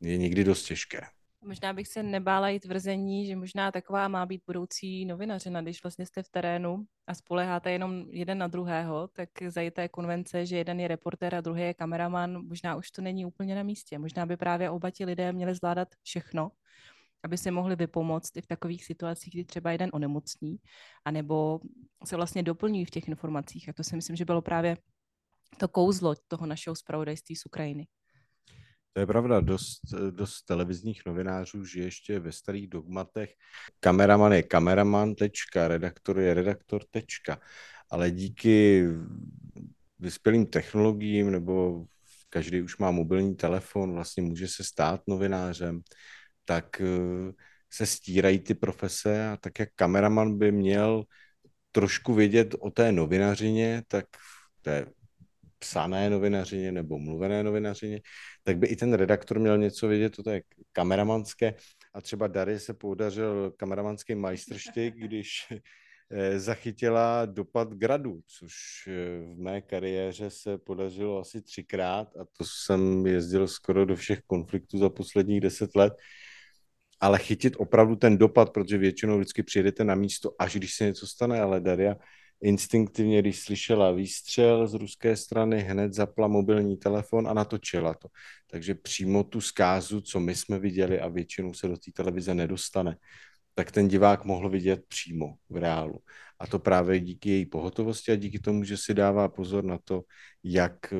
[0.00, 1.00] je někdy dost těžké.
[1.44, 6.06] Možná bych se nebála i tvrzení, že možná taková má být budoucí novinařina, když vlastně
[6.06, 10.80] jste v terénu a spoleháte jenom jeden na druhého, tak za té konvence, že jeden
[10.80, 13.98] je reportér a druhý je kameraman, možná už to není úplně na místě.
[13.98, 16.50] Možná by právě oba ti lidé měli zvládat všechno,
[17.24, 20.56] aby si mohli vypomoct i v takových situacích, kdy třeba jeden onemocní,
[21.04, 21.60] anebo
[22.04, 23.68] se vlastně doplňují v těch informacích.
[23.68, 24.76] A to si myslím, že bylo právě
[25.58, 27.86] to kouzlo toho našeho zpravodajství z Ukrajiny.
[28.92, 33.34] To je pravda, dost, dost televizních novinářů žije ještě ve starých dogmatech.
[33.80, 37.40] Kameraman je kameraman, tečka, redaktor je redaktor, tečka.
[37.90, 38.84] Ale díky
[39.98, 41.84] vyspělým technologiím, nebo
[42.28, 45.80] každý už má mobilní telefon, vlastně může se stát novinářem,
[46.44, 47.32] tak eh,
[47.70, 51.04] se stírají ty profese a tak jak kameraman by měl
[51.72, 54.04] trošku vědět o té novinařině, tak
[54.62, 54.86] té
[55.58, 58.00] psané novinařině nebo mluvené novinařině,
[58.44, 60.40] tak by i ten redaktor měl něco vědět o té
[60.72, 61.54] kameramanské.
[61.94, 65.46] A třeba Dary se podařil kameramanský majstrštyk, když
[66.10, 68.52] eh, zachytila dopad gradu, což
[68.86, 74.20] eh, v mé kariéře se podařilo asi třikrát a to jsem jezdil skoro do všech
[74.26, 75.92] konfliktů za posledních deset let,
[77.00, 81.06] ale chytit opravdu ten dopad, protože většinou vždycky přijedete na místo, až když se něco
[81.06, 81.96] stane, ale Daria
[82.42, 88.08] instinktivně, když slyšela výstřel z ruské strany, hned zapla mobilní telefon a natočila to.
[88.50, 92.96] Takže přímo tu zkázu, co my jsme viděli a většinou se do té televize nedostane,
[93.54, 95.98] tak ten divák mohl vidět přímo v reálu.
[96.38, 100.02] A to právě díky její pohotovosti a díky tomu, že si dává pozor na to,
[100.44, 100.94] jak,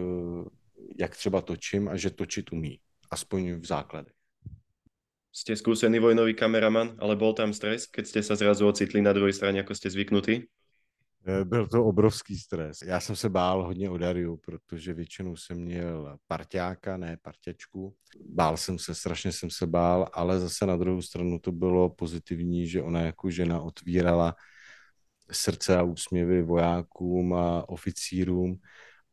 [0.98, 2.80] jak třeba točím a že točit umí.
[3.10, 4.14] Aspoň v základech.
[5.32, 9.32] Ste skúsený vojnový kameraman, ale bol tam stres, keď ste sa zrazu ocitli na druhej
[9.32, 10.44] strane, ako ste zvyknutí?
[11.26, 12.82] Eh, byl to obrovský stres.
[12.82, 17.94] Já jsem se bál hodně o Dariu, protože většinou jsem měl parťáka, ne parťačku.
[18.28, 22.66] Bál jsem se, strašně jsem se bál, ale zase na druhou stranu to bylo pozitivní,
[22.68, 24.34] že ona jako žena otvírala
[25.32, 28.56] srdce a úsměvy vojákům a oficírům,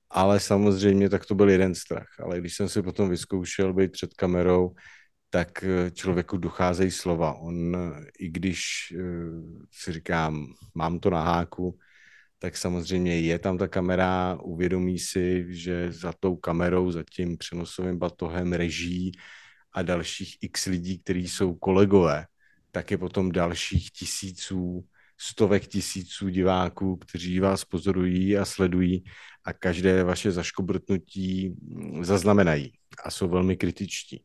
[0.09, 2.07] ale samozřejmě tak to byl jeden strach.
[2.23, 4.73] Ale když jsem si potom vyzkoušel být před kamerou,
[5.29, 7.33] tak eh, člověku docházejí slova.
[7.33, 7.77] On,
[8.19, 9.03] i když eh,
[9.71, 11.77] si říkám, mám to na háku,
[12.39, 17.99] tak samozřejmě je tam ta kamera, uvědomí si, že za tou kamerou, za tím přenosovým
[17.99, 19.11] batohem reží
[19.73, 22.25] a dalších x lidí, kteří jsou kolegové,
[22.71, 24.85] tak je potom dalších tisíců,
[25.17, 29.03] stovek tisíců diváků, kteří vás pozorují a sledují
[29.43, 31.55] a každé vaše zaškobrtnutí
[32.01, 32.73] zaznamenají
[33.03, 34.23] a jsou velmi kritičtí.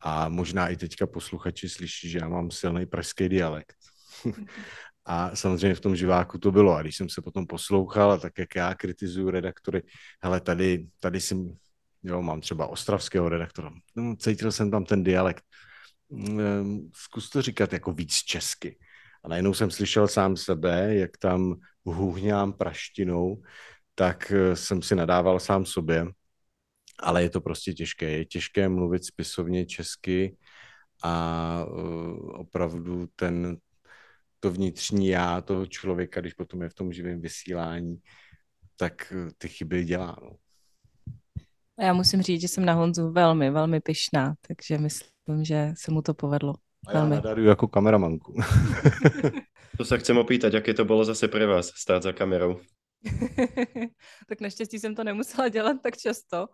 [0.00, 3.76] A možná i teďka posluchači slyší, že já mám silný pražský dialekt.
[5.06, 6.74] A samozřejmě v tom živáku to bylo.
[6.74, 9.82] A když jsem se potom poslouchal, tak jak já kritizuju redaktory,
[10.22, 11.36] hele, tady, tady si,
[12.02, 15.44] jo, mám třeba ostravského redaktora, no, cítil jsem tam ten dialekt.
[16.10, 18.78] Mm, zkus to říkat jako víc česky.
[19.24, 23.42] A najednou jsem slyšel sám sebe, jak tam hůhňám praštinou,
[23.94, 26.06] tak eh, jsem si nadával sám sobě,
[27.02, 28.10] ale je to prostě těžké.
[28.10, 30.36] Je těžké mluvit spisovně česky
[31.02, 33.56] a uh, opravdu ten,
[34.44, 37.96] to vnitřní já toho člověka, když potom je v tom živém vysílání,
[38.76, 40.16] tak uh, ty chyby dělá.
[40.22, 40.36] No.
[41.80, 46.02] Já musím říct, že jsem na Honzu velmi, velmi pyšná, takže myslím, že se mu
[46.02, 46.54] to povedlo.
[46.86, 48.34] A já nadaruju jako kameramanku.
[49.76, 52.60] to se chcem opýtať, jaké to bylo zase pro vás stát za kamerou?
[54.28, 56.46] tak naštěstí jsem to nemusela dělat tak často,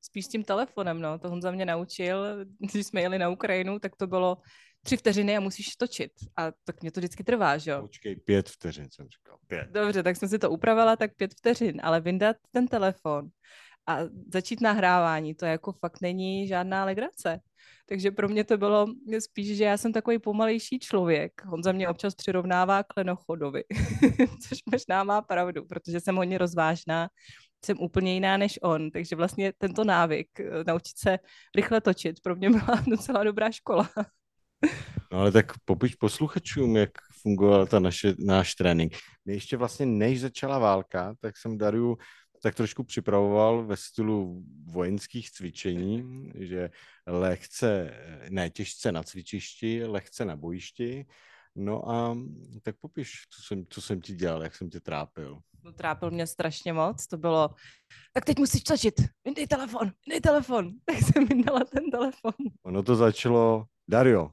[0.00, 1.18] spíš s tím telefonem, no.
[1.18, 4.36] To Honza mě naučil, když jsme jeli na Ukrajinu, tak to bylo
[4.84, 6.12] tři vteřiny a musíš točit.
[6.36, 7.80] A tak mě to vždycky trvá, že jo?
[7.80, 9.38] Počkej, pět vteřin jsem říkal.
[9.46, 9.68] Pět.
[9.70, 13.28] Dobře, tak jsem si to upravila, tak pět vteřin, ale vyndat ten telefon
[13.86, 13.98] a
[14.32, 17.40] začít nahrávání, to jako fakt není žádná legrace.
[17.86, 18.86] Takže pro mě to bylo
[19.18, 21.32] spíš, že já jsem takový pomalejší člověk.
[21.52, 23.64] On za mě občas přirovnává k lenochodovi,
[24.48, 27.08] což možná má pravdu, protože jsem hodně rozvážná
[27.64, 31.18] jsem úplně jiná než on, takže vlastně tento návyk, eh, naučit se
[31.56, 33.90] rychle točit, pro mě byla docela dobrá škola.
[35.12, 36.90] No ale tak popiš posluchačům, jak
[37.22, 38.96] fungoval ta naše, náš trénink.
[39.24, 41.98] My ještě vlastně než začala válka, tak jsem Dariu
[42.42, 46.70] tak trošku připravoval ve stylu vojenských cvičení, že
[47.06, 47.90] lehce,
[48.30, 51.06] ne těžce na cvičišti, lehce na bojišti.
[51.56, 52.16] No a
[52.62, 56.26] tak popiš, co jsem, co jsem ti dělal, jak jsem tě trápil to trápil mě
[56.26, 57.50] strašně moc, to bylo,
[58.12, 60.72] tak teď musíš tlačit, vyndej telefon, vyndej telefon.
[60.84, 62.32] Tak jsem vyndala ten telefon.
[62.62, 64.30] Ono to začalo, Dario,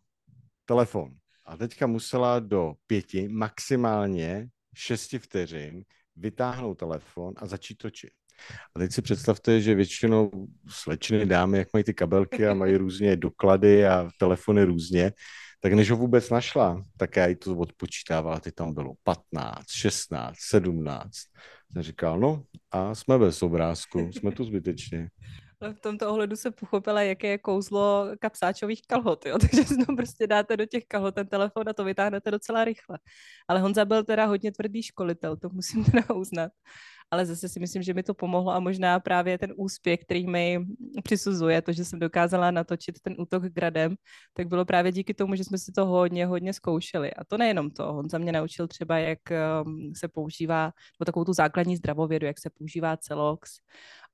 [0.65, 1.11] telefon.
[1.45, 5.83] A teďka musela do pěti, maximálně šesti vteřin
[6.15, 8.11] vytáhnout telefon a začít točit.
[8.75, 10.31] A teď si představte, že většinou
[10.69, 15.11] slečny dámy, jak mají ty kabelky a mají různě doklady a telefony různě,
[15.59, 20.35] tak než ho vůbec našla, tak já jí to odpočítávala, ty tam bylo 15, 16,
[20.49, 21.11] 17.
[21.73, 25.09] Jsem říkal, no a jsme bez obrázku, jsme tu zbytečně.
[25.61, 29.37] V tomto ohledu se pochopila, jaké je kouzlo kapsáčových kalhot, jo?
[29.41, 32.99] takže si prostě dáte do těch kalhot ten telefon a to vytáhnete docela rychle.
[33.47, 36.51] Ale Honza byl teda hodně tvrdý školitel, to musím teda uznat
[37.11, 40.59] ale zase si myslím, že mi to pomohlo a možná právě ten úspěch, který mi
[41.03, 43.95] přisuzuje, to, že jsem dokázala natočit ten útok gradem,
[44.33, 47.13] tak bylo právě díky tomu, že jsme si to hodně, hodně zkoušeli.
[47.13, 49.19] A to nejenom to, on za mě naučil třeba, jak
[49.65, 50.63] um, se používá,
[50.99, 53.51] nebo takovou tu základní zdravovědu, jak se používá celox,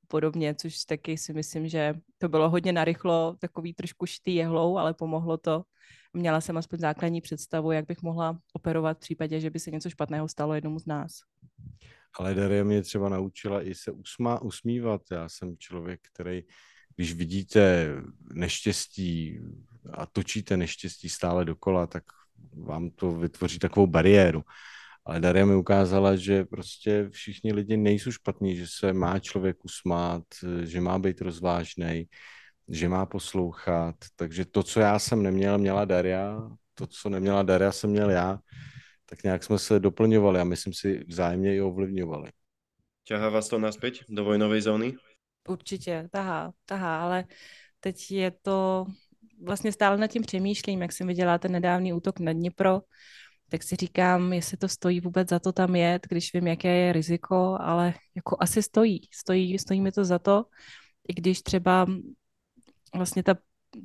[0.08, 4.94] podobně, což taky si myslím, že to bylo hodně narychlo, takový trošku šitý jehlou, ale
[4.94, 5.64] pomohlo to.
[6.14, 9.90] Měla jsem aspoň základní představu, jak bych mohla operovat v případě, že by se něco
[9.90, 11.20] špatného stalo jednomu z nás.
[12.20, 15.02] Ale Daria mě třeba naučila i se usmá, usmívat.
[15.12, 16.44] Já jsem člověk, který,
[16.96, 17.88] když vidíte
[18.34, 19.40] neštěstí
[19.94, 22.04] a točíte neštěstí stále dokola, tak
[22.54, 24.44] vám to vytvoří takovou bariéru.
[25.08, 30.24] Ale Daria mi ukázala, že prostě všichni lidi nejsou špatní, že se má člověk usmát,
[30.64, 32.06] že má být rozvážný,
[32.68, 33.96] že má poslouchat.
[34.16, 38.40] Takže to, co já jsem neměl, měla Daria, to, co neměla Daria, jsem měl já
[39.10, 42.32] tak nějak jsme se doplňovali a myslím si vzájemně i ovlivňovali.
[43.04, 45.00] Ťahá vás to naspäť do vojnové zóny?
[45.48, 47.24] Určitě, tahá, tahá, ale
[47.80, 48.86] teď je to,
[49.44, 52.82] vlastně stále nad tím přemýšlím, jak jsem viděla ten nedávný útok na Dnipro,
[53.50, 56.94] tak si říkám, jestli to stojí vůbec za to tam jet, když vím, jaké je
[56.94, 60.46] riziko, ale jako asi stojí, stojí, stojí mi to za to,
[61.08, 61.88] i když třeba
[62.96, 63.36] vlastně ta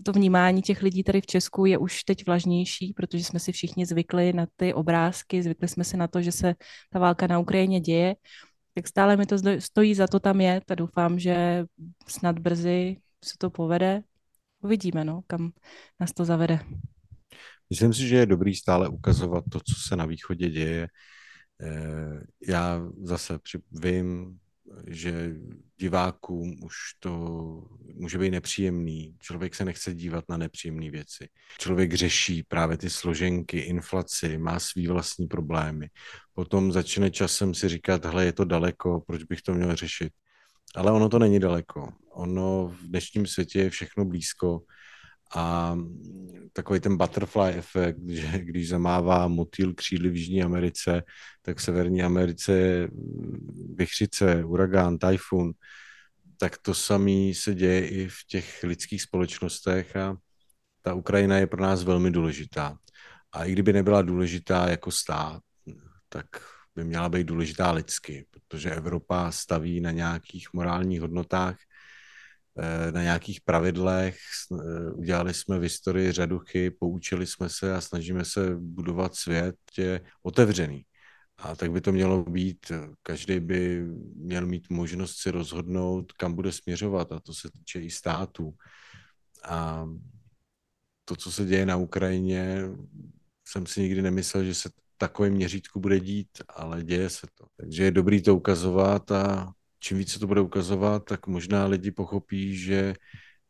[0.05, 3.87] to vnímání těch lidí tady v Česku je už teď vlažnější, protože jsme si všichni
[3.87, 6.55] zvykli na ty obrázky, zvykli jsme si na to, že se
[6.91, 8.17] ta válka na Ukrajině děje,
[8.75, 11.65] tak stále mi to stojí za to tam jet a doufám, že
[12.09, 14.03] snad brzy se to povede.
[14.61, 15.53] Uvidíme, no, kam
[16.01, 16.59] nás to zavede.
[17.73, 20.89] Myslím si, že je dobrý stále ukazovat to, co se na východě děje.
[21.63, 23.39] Eh, já zase
[23.73, 24.39] vím,
[24.87, 25.35] že
[25.81, 27.11] divákům už to
[27.95, 29.17] může být nepříjemný.
[29.21, 31.29] Člověk se nechce dívat na nepříjemné věci.
[31.59, 35.89] Člověk řeší právě ty složenky, inflaci, má svý vlastní problémy.
[36.35, 40.13] Potom začne časem si říkat, hele, je to daleko, proč bych to měl řešit.
[40.75, 41.93] Ale ono to není daleko.
[42.11, 44.61] Ono v dnešním světě je všechno blízko
[45.35, 45.77] a
[46.53, 51.03] takový ten butterfly efekt, že když zamává motýl křídly v Jižní Americe,
[51.43, 52.89] tak v Severní Americe
[53.75, 55.53] vychřice, uragán, tajfun,
[56.39, 60.17] tak to samé se děje i v těch lidských společnostech a
[60.83, 62.79] ta Ukrajina je pro nás velmi důležitá.
[63.33, 65.43] A i kdyby nebyla důležitá jako stát,
[66.09, 66.27] tak
[66.75, 71.57] by měla být důležitá lidsky, protože Evropa staví na nějakých morálních hodnotách,
[72.91, 74.17] na nějakých pravidlech,
[74.53, 79.57] eh, udělali jsme v historii řadu chyb, poučili jsme se a snažíme se budovat svět
[79.79, 80.85] je otevřený.
[81.39, 82.73] A tak by to mělo být.
[83.03, 83.85] Každý by
[84.17, 88.55] měl mít možnost si rozhodnout, kam bude směřovat a to se týče i států.
[89.45, 89.89] A
[91.05, 92.63] to, co se děje na Ukrajině,
[93.45, 97.45] jsem si nikdy nemyslel, že se takovým měřítku bude dít, ale děje se to.
[97.57, 102.57] Takže je dobrý to ukazovat a čím více to bude ukazovat, tak možná lidi pochopí,
[102.57, 102.95] že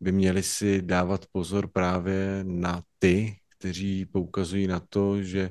[0.00, 5.50] by měli si dávat pozor právě na ty, kteří poukazují na to, že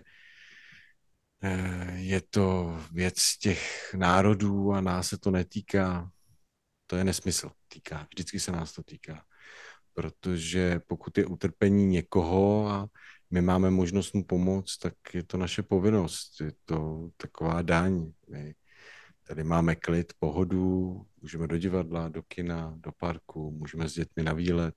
[1.43, 6.11] eh, je to věc těch národů a nás se to netýká.
[6.87, 7.51] To je nesmysl.
[7.67, 8.07] Týká.
[8.09, 9.23] Vždycky se nás to týká.
[9.93, 12.87] Protože pokud je utrpení někoho a
[13.31, 16.41] my máme možnost mu pomoct, tak je to naše povinnost.
[16.41, 18.11] Je to taková daň.
[18.29, 18.53] My
[19.31, 24.33] Tady máme klid, pohodu, můžeme do divadla, do kina, do parku, můžeme s dětmi na
[24.33, 24.75] výlet.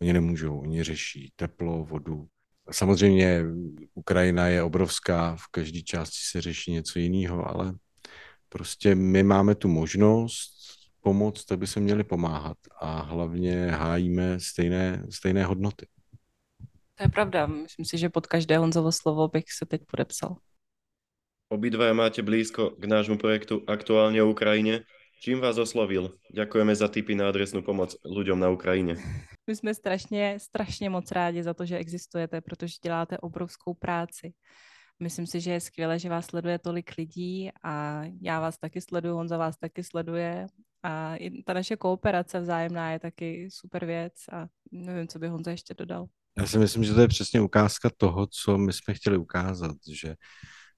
[0.00, 2.26] Oni nemůžou, oni řeší teplo, vodu.
[2.70, 3.44] Samozřejmě
[3.94, 7.74] Ukrajina je obrovská, v každé části se řeší něco jiného, ale
[8.48, 10.52] prostě my máme tu možnost
[11.00, 15.86] pomoct, tak by se měli pomáhat a hlavně hájíme stejné, stejné hodnoty.
[16.94, 17.46] To je pravda.
[17.46, 20.36] Myslím si, že pod každé Honzovo slovo bych se teď podepsal.
[21.48, 24.84] Obidvaja máte blízko k nášmu projektu Aktuálne o Ukrajine.
[25.24, 26.12] Čím vás oslovil?
[26.28, 29.00] Ďakujeme za tipy na adresnú pomoc ľuďom na Ukrajině.
[29.48, 34.32] My jsme strašně, strašně moc rádi za to, že existujete, protože děláte obrovskou práci.
[35.00, 39.16] Myslím si, že je skvělé, že vás sleduje tolik lidí a já vás taky sleduju,
[39.16, 40.46] on za vás taky sleduje
[40.84, 45.74] a ta naše kooperace vzájemná je taky super věc a nevím, co by Honza ještě
[45.74, 46.06] dodal.
[46.38, 50.14] Já si myslím, že to je přesně ukázka toho, co my jsme chtěli ukázat, že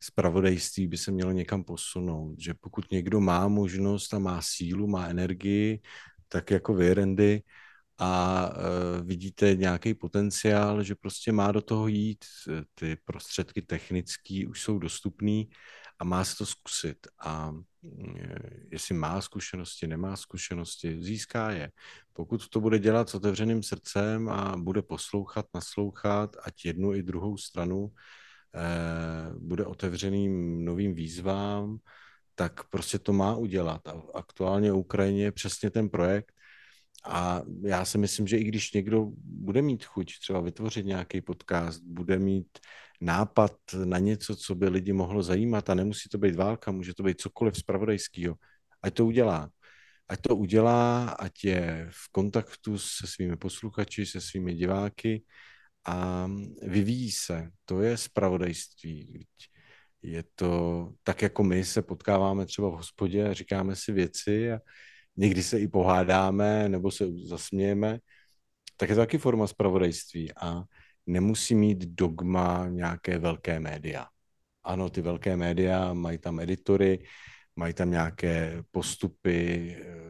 [0.02, 2.34] spravodajství by se mělo někam posunout.
[2.38, 5.80] Že pokud někdo má možnost a má sílu, má energii,
[6.28, 7.42] tak jako vy, Randy,
[8.02, 12.24] a uh, vidíte nějaký potenciál, že prostě má do toho jít,
[12.74, 15.44] ty prostředky technické už jsou dostupné
[16.00, 17.06] a má se to zkusit.
[17.18, 17.52] A
[17.84, 18.38] e,
[18.70, 21.70] jestli má zkušenosti, nemá zkušenosti, získá je.
[22.12, 27.36] Pokud to bude dělat s otevřeným srdcem a bude poslouchat, naslouchat, ať jednu i druhou
[27.36, 27.92] stranu,
[29.38, 31.78] bude otevřeným novým výzvám,
[32.34, 33.88] tak prostě to má udělat.
[33.88, 36.32] A aktuálně Ukrajině je přesně ten projekt,
[37.04, 41.82] a já si myslím, že i když někdo bude mít chuť třeba vytvořit nějaký podcast,
[41.82, 42.58] bude mít
[43.00, 43.52] nápad
[43.84, 47.20] na něco, co by lidi mohlo zajímat a nemusí to být válka, může to být
[47.20, 48.34] cokoliv spravodajského,
[48.82, 49.50] ať to udělá.
[50.08, 55.22] Ať to udělá, ať je v kontaktu se svými posluchači, se svými diváky
[55.84, 56.28] a
[56.62, 57.50] vyvíjí se.
[57.64, 59.26] To je spravodajství.
[60.02, 64.58] Je to tak, jako my se potkáváme třeba v hospodě a říkáme si věci a
[65.16, 67.98] někdy se i pohádáme nebo se zasmějeme,
[68.76, 70.62] tak je to taky forma spravodajství a
[71.06, 74.06] nemusí mít dogma nějaké velké média.
[74.64, 77.04] Ano, ty velké média mají tam editory,
[77.56, 80.09] mají tam nějaké postupy, eh,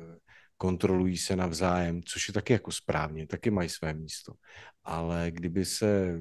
[0.60, 4.32] kontrolují se navzájem, což je taky jako správně, taky mají své místo.
[4.84, 6.20] Ale kdyby se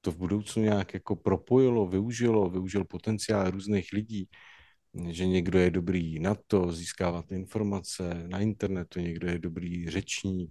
[0.00, 4.28] to v budoucnu nějak jako propojilo, využilo, využil potenciál různých lidí,
[5.10, 10.50] že někdo je dobrý na to, získávat informace na internetu, někdo je dobrý řečník,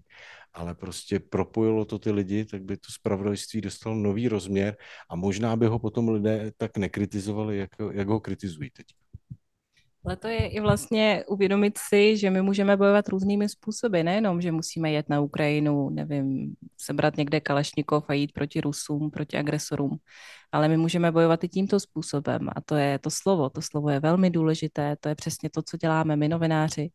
[0.54, 4.78] ale prostě propojilo to ty lidi, tak by to spravodajství dostalo nový rozměr
[5.10, 8.86] a možná by ho potom lidé tak nekritizovali, jak, jak ho kritizují teď.
[10.08, 14.52] Ale to je i vlastně uvědomit si, že my můžeme bojovat různými způsoby, nejenom, že
[14.52, 19.98] musíme jet na Ukrajinu, nevím, sebrat někde Kalešnikov a jít proti Rusům, proti agresorům,
[20.52, 22.50] ale my můžeme bojovat i tímto způsobem.
[22.56, 23.50] A to je to slovo.
[23.50, 26.90] To slovo je velmi důležité, to je přesně to, co děláme my novináři,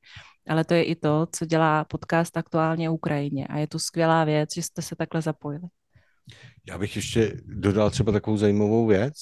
[0.49, 3.47] ale to je i to, co dělá podcast aktuálně o Ukrajině.
[3.47, 5.69] A je to skvělá věc, že jste se takhle zapojili.
[6.69, 9.15] Já bych ještě dodal třeba takovou zajímavou věc,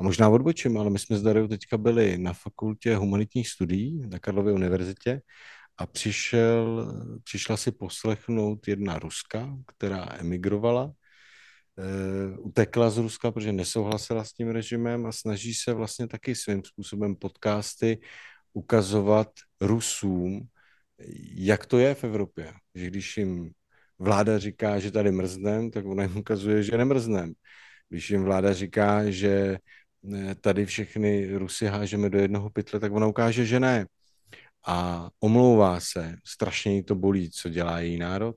[0.00, 4.18] a možná odbočím, ale my jsme s Dariou teďka byli na fakultě humanitních studií na
[4.18, 5.20] Karlově univerzitě
[5.78, 6.92] a přišel,
[7.24, 10.92] přišla si poslechnout jedna Ruska, která emigrovala,
[11.78, 16.64] e, utekla z Ruska, protože nesouhlasila s tím režimem a snaží se vlastně taky svým
[16.64, 17.98] způsobem podcasty
[18.52, 19.30] ukazovat
[19.60, 20.48] Rusům,
[21.34, 22.52] jak to je v Evropě.
[22.74, 23.50] Že když jim
[23.98, 27.32] vláda říká, že tady mrznem, tak ona jim ukazuje, že nemrznem.
[27.88, 29.58] Když jim vláda říká, že
[30.40, 33.86] tady všechny Rusy hážeme do jednoho pytle, tak ona ukáže, že ne.
[34.66, 38.36] A omlouvá se, strašně jí to bolí, co dělá její národ,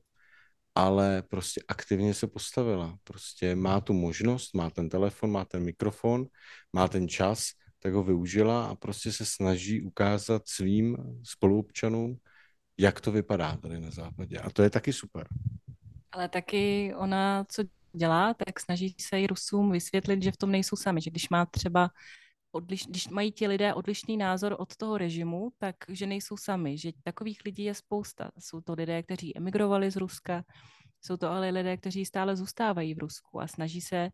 [0.75, 2.97] ale prostě aktivně se postavila.
[3.03, 6.25] Prostě má tu možnost, má ten telefon, má ten mikrofon,
[6.73, 7.47] má ten čas,
[7.79, 12.17] tak ho využila a prostě se snaží ukázat svým spoluobčanům,
[12.77, 14.37] jak to vypadá tady na západě.
[14.37, 15.27] A to je taky super.
[16.11, 17.63] Ale taky ona, co
[17.95, 21.45] dělá, tak snaží se i Rusům vysvětlit, že v tom nejsou sami, že když má
[21.45, 21.89] třeba
[22.51, 26.91] odliš, když mají ti lidé odlišný názor od toho režimu, tak že nejsou sami, že
[27.03, 28.31] takových lidí je spousta.
[28.39, 30.43] Jsou to lidé, kteří emigrovali z Ruska,
[31.01, 34.09] jsou to ale lidé, kteří stále zůstávají v Rusku a snaží se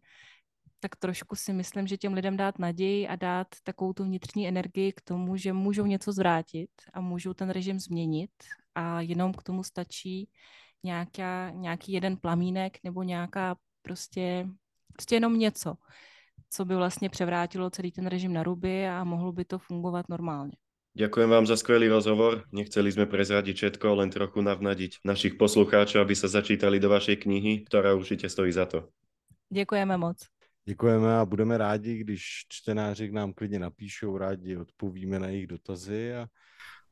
[0.82, 4.94] tak trošku si myslím, že těm lidem dát naději a dát takovou tu vnitřní energii
[4.94, 8.32] k tomu, že můžou něco zvrátit a můžou ten režim změnit
[8.76, 10.30] a jenom k tomu stačí
[10.84, 14.48] nějaká, nějaký jeden plamínek nebo nějaká prostě,
[14.94, 15.74] prostě jenom něco,
[16.50, 20.54] co by vlastně převrátilo celý ten režim na ruby a mohlo by to fungovat normálně.
[20.92, 22.44] Ďakujem vám za skvelý rozhovor.
[22.52, 27.64] Nechceli sme prezradiť všetko, len trochu navnadiť našich poslucháčov, aby sa začítali do vašej knihy,
[27.64, 28.92] ktorá určite stojí za to.
[29.48, 30.28] Děkujeme moc.
[30.68, 36.14] Děkujeme a budeme rádi, když čtenáři k nám klidně napíšou, rádi odpovíme na jejich dotazy
[36.14, 36.28] a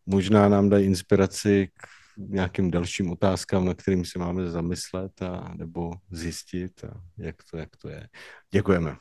[0.06, 1.88] možná nám dají inspiraci k
[2.28, 7.78] nějakým dalším otázkám, na kterým si máme zamyslet a nebo zjistit, a jak to, jak
[7.78, 8.08] to je.
[8.52, 8.96] Děkujeme.